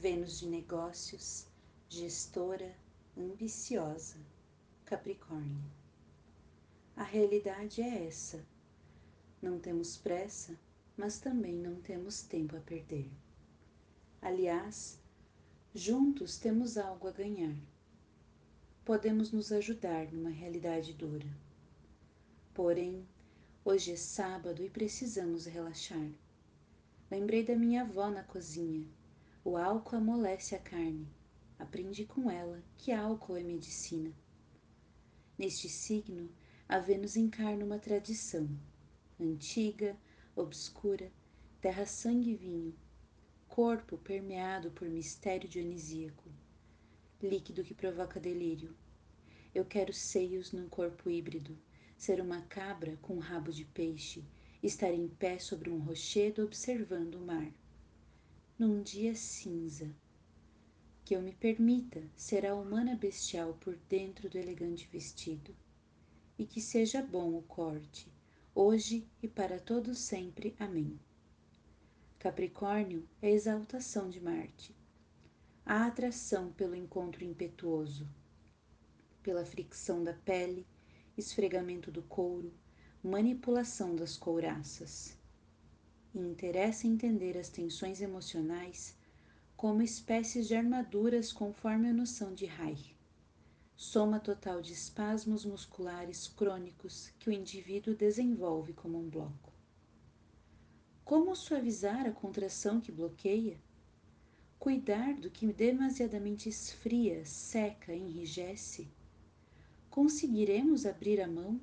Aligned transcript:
Vênus 0.00 0.38
de 0.38 0.48
negócios, 0.48 1.46
gestora, 1.86 2.74
ambiciosa, 3.14 4.16
Capricórnio. 4.86 5.62
A 6.96 7.02
realidade 7.02 7.82
é 7.82 8.06
essa. 8.06 8.42
Não 9.42 9.58
temos 9.58 9.98
pressa, 9.98 10.58
mas 10.96 11.18
também 11.18 11.52
não 11.54 11.82
temos 11.82 12.22
tempo 12.22 12.56
a 12.56 12.60
perder. 12.60 13.10
Aliás, 14.22 14.98
juntos 15.74 16.38
temos 16.38 16.78
algo 16.78 17.06
a 17.06 17.12
ganhar. 17.12 17.54
Podemos 18.86 19.30
nos 19.30 19.52
ajudar 19.52 20.10
numa 20.10 20.30
realidade 20.30 20.94
dura. 20.94 21.28
Porém, 22.54 23.06
hoje 23.62 23.92
é 23.92 23.96
sábado 23.96 24.64
e 24.64 24.70
precisamos 24.70 25.44
relaxar. 25.44 26.10
Lembrei 27.10 27.44
da 27.44 27.54
minha 27.54 27.82
avó 27.82 28.08
na 28.08 28.22
cozinha 28.22 28.88
o 29.50 29.56
álcool 29.56 29.96
amolece 29.96 30.54
a 30.54 30.60
carne. 30.60 31.08
Aprendi 31.58 32.04
com 32.04 32.30
ela 32.30 32.62
que 32.76 32.92
álcool 32.92 33.36
é 33.36 33.42
medicina. 33.42 34.14
Neste 35.36 35.68
signo, 35.68 36.30
a 36.68 36.78
Vênus 36.78 37.16
encarna 37.16 37.64
uma 37.64 37.80
tradição, 37.80 38.48
antiga, 39.18 39.98
obscura, 40.36 41.10
terra, 41.60 41.84
sangue 41.84 42.30
e 42.30 42.36
vinho, 42.36 42.78
corpo 43.48 43.98
permeado 43.98 44.70
por 44.70 44.88
mistério 44.88 45.48
dionisíaco, 45.48 46.30
líquido 47.20 47.64
que 47.64 47.74
provoca 47.74 48.20
delírio. 48.20 48.76
Eu 49.52 49.64
quero 49.64 49.92
seios 49.92 50.52
num 50.52 50.68
corpo 50.68 51.10
híbrido, 51.10 51.58
ser 51.98 52.20
uma 52.20 52.42
cabra 52.42 52.96
com 53.02 53.16
um 53.16 53.18
rabo 53.18 53.50
de 53.50 53.64
peixe, 53.64 54.24
estar 54.62 54.92
em 54.92 55.08
pé 55.08 55.40
sobre 55.40 55.70
um 55.70 55.80
rochedo 55.80 56.44
observando 56.44 57.16
o 57.16 57.26
mar 57.26 57.52
num 58.60 58.82
dia 58.82 59.14
cinza. 59.14 59.90
Que 61.02 61.16
eu 61.16 61.22
me 61.22 61.32
permita 61.32 62.02
ser 62.14 62.44
a 62.44 62.54
humana 62.54 62.94
bestial 62.94 63.54
por 63.54 63.74
dentro 63.88 64.28
do 64.28 64.36
elegante 64.36 64.86
vestido. 64.92 65.56
E 66.38 66.44
que 66.44 66.60
seja 66.60 67.00
bom 67.00 67.32
o 67.34 67.40
corte, 67.40 68.12
hoje 68.54 69.08
e 69.22 69.26
para 69.26 69.58
todo 69.58 69.94
sempre. 69.94 70.54
Amém. 70.58 71.00
Capricórnio 72.18 73.08
é 73.22 73.28
a 73.28 73.30
exaltação 73.30 74.10
de 74.10 74.20
Marte, 74.20 74.76
a 75.64 75.86
atração 75.86 76.52
pelo 76.52 76.76
encontro 76.76 77.24
impetuoso, 77.24 78.06
pela 79.22 79.46
fricção 79.46 80.04
da 80.04 80.12
pele, 80.12 80.66
esfregamento 81.16 81.90
do 81.90 82.02
couro, 82.02 82.52
manipulação 83.02 83.96
das 83.96 84.18
couraças 84.18 85.18
e 86.14 86.18
interessa 86.18 86.86
entender 86.86 87.36
as 87.38 87.48
tensões 87.48 88.00
emocionais 88.00 88.96
como 89.56 89.82
espécies 89.82 90.48
de 90.48 90.54
armaduras 90.54 91.32
conforme 91.32 91.88
a 91.88 91.92
noção 91.92 92.32
de 92.34 92.46
Reich, 92.46 92.96
soma 93.76 94.18
total 94.18 94.62
de 94.62 94.72
espasmos 94.72 95.44
musculares 95.44 96.28
crônicos 96.28 97.12
que 97.18 97.28
o 97.28 97.32
indivíduo 97.32 97.94
desenvolve 97.94 98.72
como 98.72 98.98
um 98.98 99.08
bloco. 99.08 99.52
Como 101.04 101.34
suavizar 101.34 102.06
a 102.06 102.12
contração 102.12 102.80
que 102.80 102.92
bloqueia? 102.92 103.60
Cuidar 104.58 105.14
do 105.14 105.30
que 105.30 105.46
demasiadamente 105.52 106.48
esfria, 106.48 107.24
seca, 107.24 107.94
enrijece? 107.94 108.88
Conseguiremos 109.90 110.86
abrir 110.86 111.20
a 111.20 111.26
mão? 111.26 111.60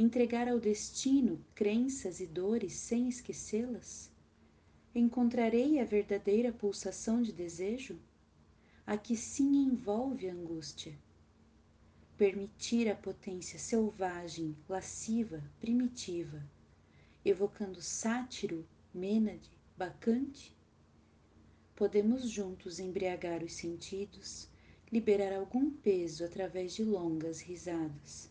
Entregar 0.00 0.46
ao 0.46 0.60
destino 0.60 1.44
crenças 1.56 2.20
e 2.20 2.26
dores 2.26 2.74
sem 2.74 3.08
esquecê-las? 3.08 4.08
Encontrarei 4.94 5.80
a 5.80 5.84
verdadeira 5.84 6.52
pulsação 6.52 7.20
de 7.20 7.32
desejo? 7.32 7.98
A 8.86 8.96
que 8.96 9.16
sim 9.16 9.56
envolve 9.56 10.28
a 10.28 10.32
angústia. 10.32 10.96
Permitir 12.16 12.88
a 12.88 12.94
potência 12.94 13.58
selvagem, 13.58 14.56
lasciva, 14.68 15.42
primitiva, 15.58 16.48
evocando 17.24 17.82
sátiro, 17.82 18.64
mênade, 18.94 19.50
bacante? 19.76 20.56
Podemos 21.74 22.30
juntos 22.30 22.78
embriagar 22.78 23.42
os 23.42 23.54
sentidos, 23.54 24.48
liberar 24.92 25.32
algum 25.32 25.72
peso 25.72 26.24
através 26.24 26.72
de 26.72 26.84
longas 26.84 27.40
risadas 27.40 28.30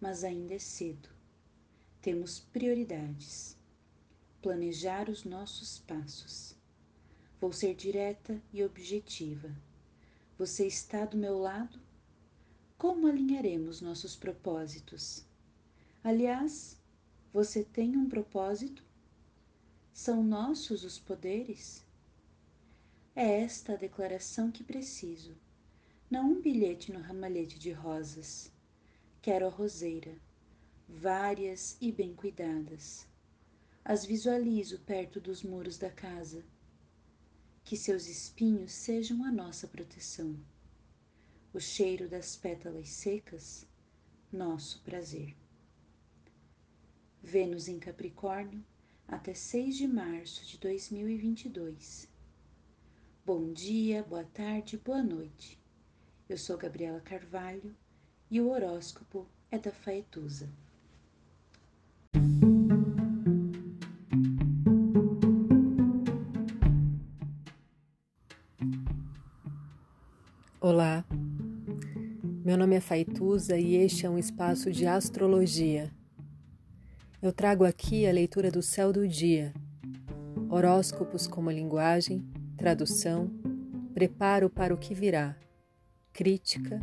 mas 0.00 0.24
ainda 0.24 0.54
é 0.54 0.58
cedo. 0.58 1.08
Temos 2.00 2.38
prioridades. 2.38 3.56
Planejar 4.40 5.08
os 5.08 5.24
nossos 5.24 5.78
passos. 5.78 6.54
Vou 7.40 7.52
ser 7.52 7.74
direta 7.74 8.40
e 8.52 8.62
objetiva. 8.62 9.50
Você 10.38 10.66
está 10.66 11.04
do 11.04 11.16
meu 11.16 11.38
lado? 11.38 11.80
Como 12.78 13.06
alinharemos 13.06 13.80
nossos 13.80 14.14
propósitos? 14.14 15.24
Aliás, 16.04 16.80
você 17.32 17.64
tem 17.64 17.96
um 17.96 18.08
propósito? 18.08 18.84
São 19.92 20.22
nossos 20.22 20.84
os 20.84 20.98
poderes? 20.98 21.84
É 23.14 23.40
esta 23.40 23.72
a 23.72 23.76
declaração 23.76 24.50
que 24.50 24.62
preciso, 24.62 25.34
não 26.10 26.32
um 26.32 26.40
bilhete 26.40 26.92
no 26.92 27.00
ramalhete 27.00 27.58
de 27.58 27.72
rosas 27.72 28.52
Quero 29.26 29.46
a 29.46 29.50
roseira, 29.50 30.16
várias 30.88 31.76
e 31.80 31.90
bem 31.90 32.14
cuidadas. 32.14 33.08
As 33.84 34.04
visualizo 34.04 34.78
perto 34.82 35.20
dos 35.20 35.42
muros 35.42 35.76
da 35.76 35.90
casa. 35.90 36.44
Que 37.64 37.76
seus 37.76 38.06
espinhos 38.06 38.70
sejam 38.70 39.24
a 39.24 39.32
nossa 39.32 39.66
proteção. 39.66 40.38
O 41.52 41.58
cheiro 41.58 42.08
das 42.08 42.36
pétalas 42.36 42.88
secas, 42.88 43.66
nosso 44.30 44.80
prazer. 44.82 45.34
Vênus 47.20 47.66
em 47.66 47.80
Capricórnio 47.80 48.64
até 49.08 49.34
6 49.34 49.76
de 49.76 49.88
março 49.88 50.46
de 50.46 50.56
2022. 50.56 52.08
Bom 53.24 53.52
dia, 53.52 54.04
boa 54.04 54.22
tarde, 54.22 54.78
boa 54.78 55.02
noite. 55.02 55.60
Eu 56.28 56.38
sou 56.38 56.56
Gabriela 56.56 57.00
Carvalho 57.00 57.74
e 58.30 58.40
o 58.40 58.50
horóscopo 58.50 59.26
é 59.50 59.58
da 59.58 59.70
Faetusa. 59.70 60.48
Olá, 70.60 71.04
meu 72.44 72.56
nome 72.56 72.74
é 72.74 72.80
Faituza 72.80 73.56
e 73.56 73.76
este 73.76 74.04
é 74.04 74.10
um 74.10 74.18
espaço 74.18 74.72
de 74.72 74.84
astrologia. 74.84 75.92
Eu 77.22 77.32
trago 77.32 77.64
aqui 77.64 78.06
a 78.06 78.12
leitura 78.12 78.50
do 78.50 78.60
céu 78.60 78.92
do 78.92 79.06
dia, 79.06 79.54
horóscopos 80.50 81.28
como 81.28 81.50
linguagem, 81.52 82.26
tradução, 82.56 83.30
preparo 83.94 84.50
para 84.50 84.74
o 84.74 84.78
que 84.78 84.92
virá, 84.92 85.36
crítica 86.12 86.82